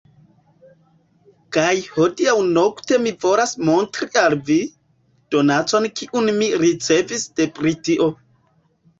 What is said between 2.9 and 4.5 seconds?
mi volas montri al